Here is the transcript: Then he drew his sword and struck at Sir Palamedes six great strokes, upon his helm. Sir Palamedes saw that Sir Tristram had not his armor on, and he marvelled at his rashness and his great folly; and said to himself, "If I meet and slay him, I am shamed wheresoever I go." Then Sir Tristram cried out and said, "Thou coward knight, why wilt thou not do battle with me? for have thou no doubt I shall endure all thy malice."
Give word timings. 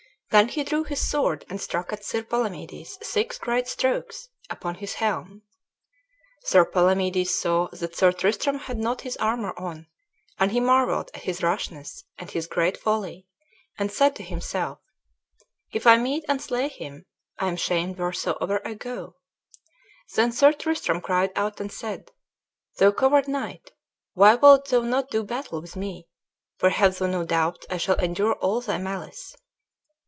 Then 0.31 0.47
he 0.47 0.63
drew 0.63 0.85
his 0.85 1.01
sword 1.05 1.43
and 1.49 1.59
struck 1.59 1.91
at 1.91 2.05
Sir 2.05 2.23
Palamedes 2.23 2.97
six 3.05 3.37
great 3.37 3.67
strokes, 3.67 4.29
upon 4.49 4.75
his 4.75 4.93
helm. 4.93 5.41
Sir 6.43 6.63
Palamedes 6.63 7.29
saw 7.37 7.67
that 7.73 7.97
Sir 7.97 8.13
Tristram 8.13 8.59
had 8.59 8.77
not 8.77 9.01
his 9.01 9.17
armor 9.17 9.53
on, 9.59 9.87
and 10.39 10.53
he 10.53 10.61
marvelled 10.61 11.11
at 11.13 11.23
his 11.23 11.43
rashness 11.43 12.05
and 12.17 12.31
his 12.31 12.47
great 12.47 12.77
folly; 12.77 13.27
and 13.77 13.91
said 13.91 14.15
to 14.15 14.23
himself, 14.23 14.79
"If 15.73 15.85
I 15.85 15.97
meet 15.97 16.23
and 16.29 16.41
slay 16.41 16.69
him, 16.69 17.05
I 17.37 17.49
am 17.49 17.57
shamed 17.57 17.97
wheresoever 17.97 18.65
I 18.65 18.75
go." 18.75 19.17
Then 20.15 20.31
Sir 20.31 20.53
Tristram 20.53 21.01
cried 21.01 21.33
out 21.35 21.59
and 21.59 21.69
said, 21.73 22.09
"Thou 22.77 22.93
coward 22.93 23.27
knight, 23.27 23.73
why 24.13 24.35
wilt 24.35 24.69
thou 24.69 24.79
not 24.79 25.09
do 25.11 25.25
battle 25.25 25.59
with 25.59 25.75
me? 25.75 26.07
for 26.57 26.69
have 26.69 26.99
thou 26.99 27.07
no 27.07 27.25
doubt 27.25 27.65
I 27.69 27.75
shall 27.75 27.99
endure 27.99 28.35
all 28.35 28.61
thy 28.61 28.77
malice." 28.77 29.35